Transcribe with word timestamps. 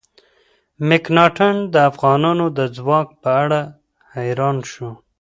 مکناتن 0.87 1.55
د 1.73 1.75
افغانانو 1.89 2.45
د 2.57 2.59
ځواک 2.77 3.07
په 3.21 3.29
اړه 3.43 3.61
حیران 4.13 4.57
شو. 4.71 4.89